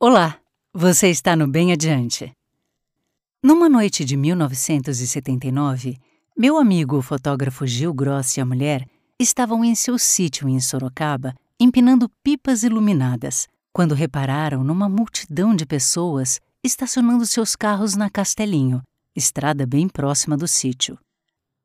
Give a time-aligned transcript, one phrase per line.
[0.00, 0.38] Olá,
[0.72, 2.32] você está no Bem Adiante.
[3.42, 5.98] Numa noite de 1979,
[6.36, 8.86] meu amigo o fotógrafo Gil Gross e a mulher
[9.18, 16.40] estavam em seu sítio em Sorocaba empinando pipas iluminadas quando repararam numa multidão de pessoas
[16.62, 18.80] estacionando seus carros na Castelinho,
[19.16, 20.96] estrada bem próxima do sítio.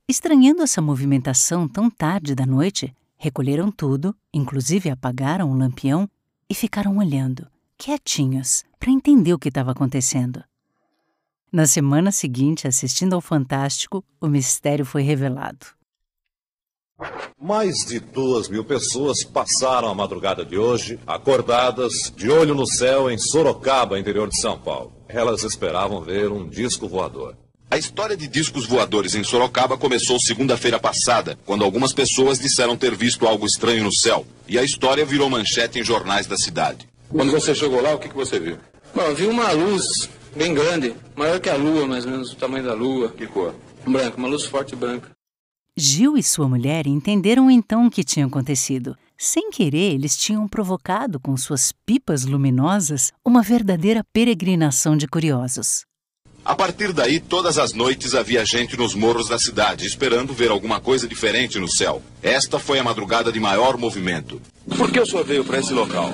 [0.08, 6.10] Estranhando essa movimentação tão tarde da noite, recolheram tudo, inclusive apagaram o lampião
[6.50, 7.46] e ficaram olhando
[7.78, 10.42] quietinhos, para entender o que estava acontecendo.
[11.52, 15.66] Na semana seguinte, assistindo ao Fantástico, o mistério foi revelado.
[17.40, 23.10] Mais de duas mil pessoas passaram a madrugada de hoje acordadas, de olho no céu,
[23.10, 24.92] em Sorocaba, interior de São Paulo.
[25.08, 27.36] Elas esperavam ver um disco voador.
[27.70, 32.94] A história de discos voadores em Sorocaba começou segunda-feira passada, quando algumas pessoas disseram ter
[32.94, 34.24] visto algo estranho no céu.
[34.46, 36.88] E a história virou manchete em jornais da cidade.
[37.10, 38.58] Quando você chegou lá, o que, que você viu?
[38.94, 42.36] Bom, eu vi uma luz bem grande, maior que a lua, mais ou menos o
[42.36, 43.08] tamanho da lua.
[43.10, 43.54] Que cor?
[43.86, 45.10] Branca, uma luz forte branca.
[45.76, 48.96] Gil e sua mulher entenderam então o que tinha acontecido.
[49.18, 55.84] Sem querer, eles tinham provocado com suas pipas luminosas uma verdadeira peregrinação de curiosos.
[56.44, 60.78] A partir daí, todas as noites havia gente nos morros da cidade, esperando ver alguma
[60.78, 62.02] coisa diferente no céu.
[62.22, 64.40] Esta foi a madrugada de maior movimento.
[64.76, 66.12] Por que o senhor veio para esse local?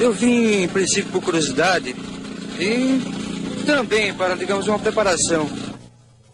[0.00, 1.94] Eu vim, em princípio, por curiosidade
[2.58, 5.46] e também para, digamos, uma preparação.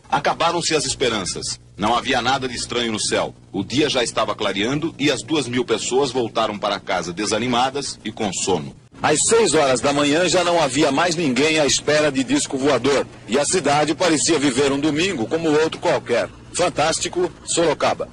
[0.08, 1.58] Acabaram-se as esperanças.
[1.76, 3.34] Não havia nada de estranho no céu.
[3.52, 8.12] O dia já estava clareando e as duas mil pessoas voltaram para casa desanimadas e
[8.12, 8.72] com sono.
[9.02, 13.04] Às seis horas da manhã já não havia mais ninguém à espera de disco voador.
[13.26, 16.30] E a cidade parecia viver um domingo como outro qualquer.
[16.54, 18.08] Fantástico, Sorocaba.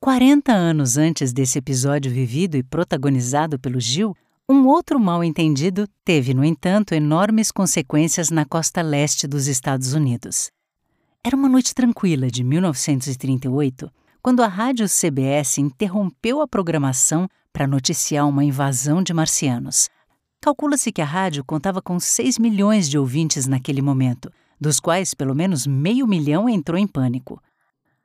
[0.00, 4.16] 40 anos antes desse episódio vivido e protagonizado pelo Gil,
[4.52, 10.50] um outro mal-entendido teve, no entanto, enormes consequências na costa leste dos Estados Unidos.
[11.24, 18.28] Era uma noite tranquila de 1938, quando a rádio CBS interrompeu a programação para noticiar
[18.28, 19.88] uma invasão de marcianos.
[20.38, 24.30] Calcula-se que a rádio contava com 6 milhões de ouvintes naquele momento,
[24.60, 27.40] dos quais pelo menos meio milhão entrou em pânico.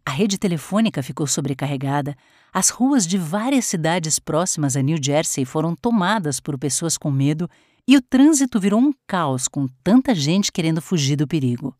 [0.08, 2.16] A rede telefônica ficou sobrecarregada,
[2.54, 7.50] as ruas de várias cidades próximas a New Jersey foram tomadas por pessoas com medo
[7.86, 11.76] e o trânsito virou um caos com tanta gente querendo fugir do perigo.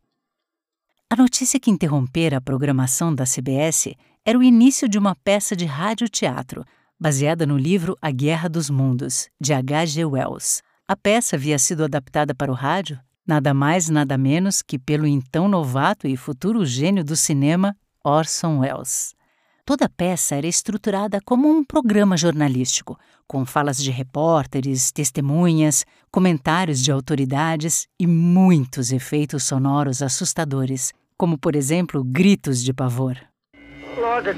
[1.10, 3.96] A notícia que interrompera a programação da CBS
[4.26, 6.66] era o início de uma peça de rádio-teatro,
[7.00, 10.04] baseada no livro A Guerra dos Mundos, de H.G.
[10.04, 10.62] Wells.
[10.86, 15.48] A peça havia sido adaptada para o rádio, nada mais nada menos que pelo então
[15.48, 17.74] novato e futuro gênio do cinema
[18.08, 19.14] Orson Welles.
[19.66, 22.98] Toda a peça era estruturada como um programa jornalístico,
[23.28, 31.54] com falas de repórteres, testemunhas, comentários de autoridades e muitos efeitos sonoros assustadores, como, por
[31.54, 33.18] exemplo, gritos de pavor.
[33.98, 34.30] Lord,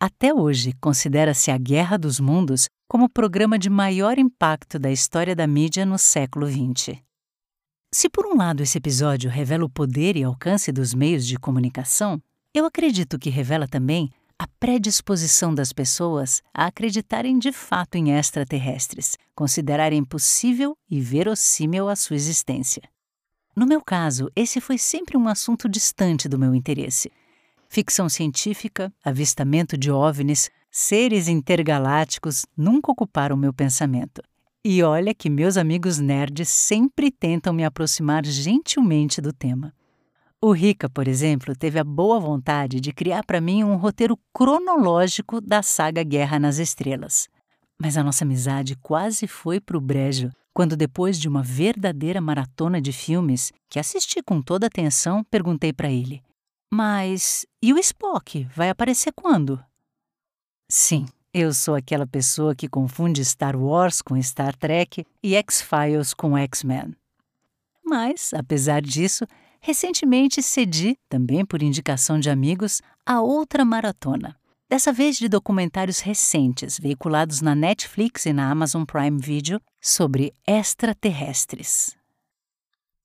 [0.00, 5.34] Até hoje, considera-se a Guerra dos Mundos como o programa de maior impacto da história
[5.34, 7.00] da mídia no século XX.
[7.92, 12.22] Se por um lado esse episódio revela o poder e alcance dos meios de comunicação,
[12.54, 19.18] eu acredito que revela também a predisposição das pessoas a acreditarem de fato em extraterrestres,
[19.34, 22.91] considerarem possível e verossímil a sua existência.
[23.54, 27.12] No meu caso, esse foi sempre um assunto distante do meu interesse.
[27.68, 34.22] Ficção científica, avistamento de OVNIs, seres intergalácticos nunca ocuparam meu pensamento.
[34.64, 39.74] E olha que meus amigos nerds sempre tentam me aproximar gentilmente do tema.
[40.40, 45.40] O Rica, por exemplo, teve a boa vontade de criar para mim um roteiro cronológico
[45.40, 47.28] da saga Guerra nas Estrelas.
[47.78, 52.80] Mas a nossa amizade quase foi para o brejo quando, depois de uma verdadeira maratona
[52.80, 56.22] de filmes, que assisti com toda atenção, perguntei para ele:
[56.72, 58.44] Mas e o Spock?
[58.54, 59.62] Vai aparecer quando?
[60.68, 66.36] Sim, eu sou aquela pessoa que confunde Star Wars com Star Trek e X-Files com
[66.36, 66.94] X-Men.
[67.84, 69.26] Mas, apesar disso,
[69.60, 74.36] recentemente cedi, também por indicação de amigos, a outra maratona.
[74.72, 81.94] Dessa vez de documentários recentes, veiculados na Netflix e na Amazon Prime Video, sobre extraterrestres.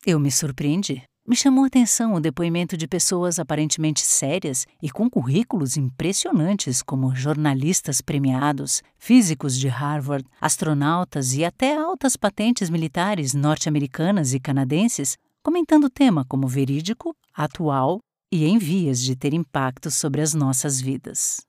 [0.05, 1.03] Eu me surpreendi.
[1.27, 7.13] Me chamou a atenção o depoimento de pessoas aparentemente sérias e com currículos impressionantes, como
[7.13, 15.87] jornalistas premiados, físicos de Harvard, astronautas e até altas patentes militares norte-americanas e canadenses, comentando
[15.87, 17.99] o tema como verídico, atual
[18.31, 21.46] e em vias de ter impacto sobre as nossas vidas.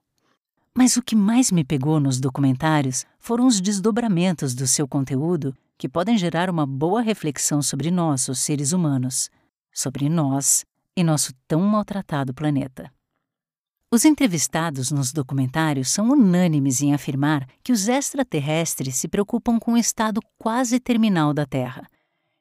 [0.79, 5.89] Mas o que mais me pegou nos documentários foram os desdobramentos do seu conteúdo que
[5.89, 9.29] podem gerar uma boa reflexão sobre nós, os seres humanos
[9.75, 10.65] sobre nós
[10.97, 12.93] e nosso tão maltratado planeta.
[13.91, 19.77] Os entrevistados nos documentários são unânimes em afirmar que os extraterrestres se preocupam com o
[19.77, 21.89] estado quase terminal da Terra,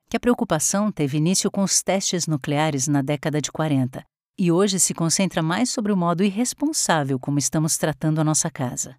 [0.07, 4.05] que a preocupação teve início com os testes nucleares na década de 40
[4.37, 8.95] e hoje se concentra mais sobre o modo irresponsável como estamos tratando a nossa casa.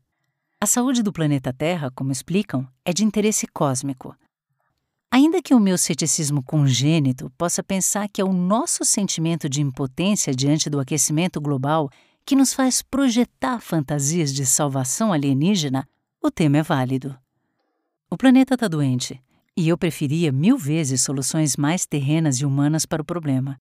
[0.60, 4.16] A saúde do planeta Terra, como explicam, é de interesse cósmico.
[5.10, 10.34] Ainda que o meu ceticismo congênito possa pensar que é o nosso sentimento de impotência
[10.34, 11.88] diante do aquecimento global
[12.26, 15.88] que nos faz projetar fantasias de salvação alienígena,
[16.22, 17.16] o tema é válido.
[18.10, 19.22] O planeta está doente,
[19.56, 23.58] e eu preferia mil vezes soluções mais terrenas e humanas para o problema.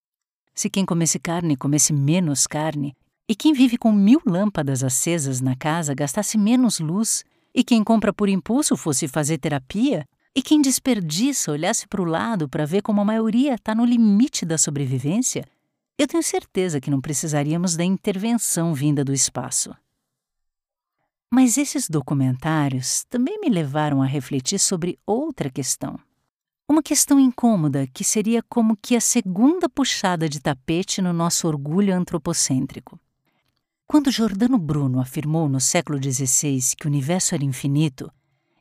[0.57, 2.97] Se quem comesse carne comesse menos carne,
[3.29, 7.23] e quem vive com mil lâmpadas acesas na casa gastasse menos luz,
[7.53, 10.03] e quem compra por impulso fosse fazer terapia,
[10.35, 14.47] e quem desperdiça olhasse para o lado para ver como a maioria está no limite
[14.47, 15.45] da sobrevivência,
[15.95, 19.75] eu tenho certeza que não precisaríamos da intervenção vinda do espaço.
[21.31, 25.99] Mas esses documentários também me levaram a refletir sobre outra questão.
[26.69, 31.95] Uma questão incômoda que seria como que a segunda puxada de tapete no nosso orgulho
[31.95, 32.99] antropocêntrico.
[33.87, 38.11] Quando Giordano Bruno afirmou no século XVI que o universo era infinito,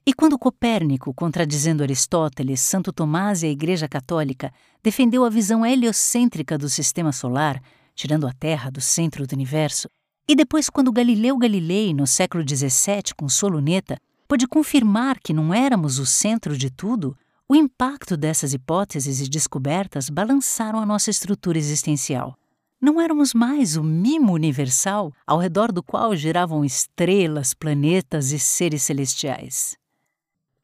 [0.06, 4.52] e quando Copérnico, contradizendo Aristóteles, Santo Tomás e a Igreja Católica,
[4.85, 7.61] defendeu a visão heliocêntrica do sistema solar,
[7.93, 9.88] tirando a Terra do centro do universo,
[10.29, 13.99] e depois quando Galileu Galilei, no século XVII, com sua luneta,
[14.29, 17.17] pôde confirmar que não éramos o centro de tudo,
[17.48, 22.37] o impacto dessas hipóteses e descobertas balançaram a nossa estrutura existencial.
[22.81, 28.82] Não éramos mais o mimo universal ao redor do qual giravam estrelas, planetas e seres
[28.82, 29.76] celestiais.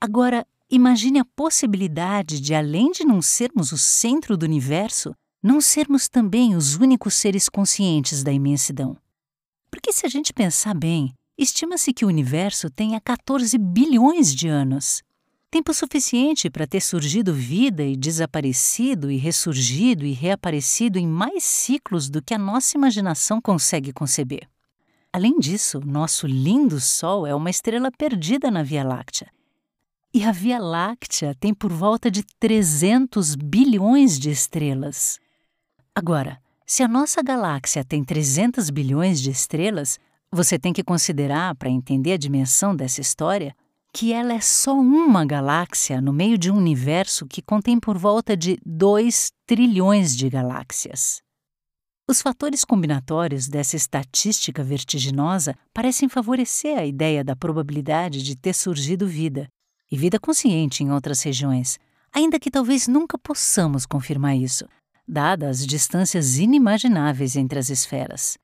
[0.01, 6.09] Agora, imagine a possibilidade de, além de não sermos o centro do universo, não sermos
[6.09, 8.97] também os únicos seres conscientes da imensidão.
[9.71, 15.03] Porque, se a gente pensar bem, estima-se que o universo tenha 14 bilhões de anos
[15.53, 22.09] tempo suficiente para ter surgido vida e desaparecido e ressurgido e reaparecido em mais ciclos
[22.09, 24.49] do que a nossa imaginação consegue conceber.
[25.13, 29.31] Além disso, nosso lindo Sol é uma estrela perdida na Via Láctea
[30.15, 35.21] e a Via Láctea tem por volta de 300 bilhões de estrelas.
[35.95, 39.99] Agora, se a nossa galáxia tem 300 bilhões de estrelas,
[40.31, 43.55] você tem que considerar, para entender a dimensão dessa história,
[43.93, 48.35] que ela é só uma galáxia no meio de um universo que contém por volta
[48.35, 51.21] de 2 trilhões de galáxias.
[52.09, 59.07] Os fatores combinatórios dessa estatística vertiginosa parecem favorecer a ideia da probabilidade de ter surgido
[59.07, 59.47] vida,
[59.91, 61.79] e vida consciente em outras regiões,
[62.13, 64.67] ainda que talvez nunca possamos confirmar isso,
[65.07, 68.39] dadas as distâncias inimagináveis entre as esferas.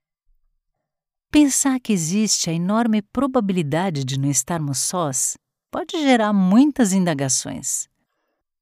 [1.30, 5.36] Pensar que existe a enorme probabilidade de não estarmos sós
[5.70, 7.88] pode gerar muitas indagações.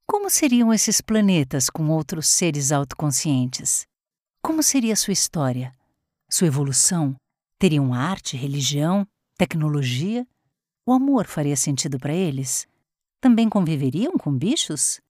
[0.07, 3.87] Como seriam esses planetas com outros seres autoconscientes?
[4.43, 5.75] Como seria sua história?
[6.31, 7.15] Sua evolução?
[7.59, 9.07] Teriam arte, religião,
[9.39, 10.27] tecnologia?
[10.87, 12.67] O amor faria sentido para eles?
[13.27, 15.01] também conviveriam com bichos?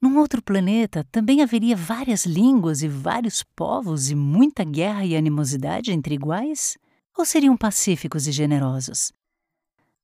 [0.00, 5.92] Num outro planeta também haveria várias línguas e vários povos e muita guerra e animosidade
[5.92, 6.78] entre iguais?
[7.16, 9.12] Ou seriam pacíficos e generosos?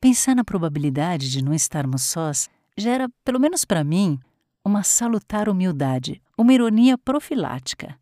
[0.00, 4.18] Pensar na probabilidade de não estarmos sós gera, pelo menos para mim,
[4.64, 7.96] uma salutar humildade, uma ironia profilática.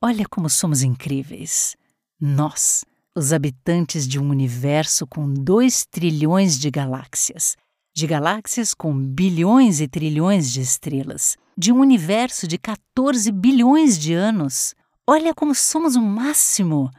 [0.00, 1.76] Olha como somos incríveis.
[2.20, 2.84] Nós,
[3.14, 7.56] os habitantes de um universo com dois trilhões de galáxias,
[7.92, 14.14] de galáxias com bilhões e trilhões de estrelas, de um universo de 14 bilhões de
[14.14, 14.74] anos.
[15.06, 16.90] Olha como somos o máximo!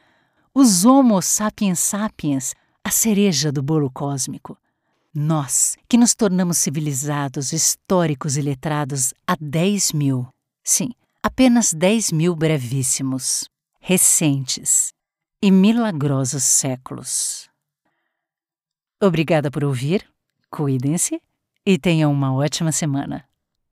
[0.54, 4.58] Os Homo sapiens sapiens, a cereja do bolo cósmico.
[5.14, 10.28] Nós, que nos tornamos civilizados, históricos e letrados há 10 mil,
[10.62, 10.90] sim,
[11.22, 13.48] apenas 10 mil brevíssimos,
[13.80, 14.92] recentes
[15.40, 17.50] e milagrosos séculos.
[19.00, 20.11] Obrigada por ouvir
[20.54, 21.18] Cuidem-se
[21.64, 23.24] e tenham uma ótima semana.